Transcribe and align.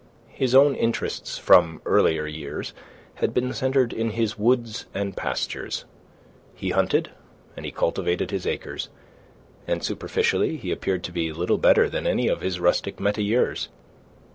His 0.33 0.55
own 0.55 0.73
interests 0.73 1.37
from 1.37 1.79
earliest 1.85 2.35
years 2.35 2.73
had 3.13 3.35
been 3.35 3.53
centred 3.53 3.93
in 3.93 4.09
his 4.09 4.35
woods 4.35 4.87
and 4.95 5.15
pastures. 5.15 5.85
He 6.55 6.71
hunted, 6.71 7.11
and 7.55 7.67
he 7.67 7.71
cultivated 7.71 8.31
his 8.31 8.47
acres, 8.47 8.89
and 9.67 9.83
superficially 9.83 10.57
he 10.57 10.71
appeared 10.71 11.03
to 11.03 11.11
be 11.11 11.31
little 11.31 11.59
better 11.59 11.87
than 11.87 12.07
any 12.07 12.27
of 12.29 12.41
his 12.41 12.59
rustic 12.59 12.97
metayers. 12.99 13.67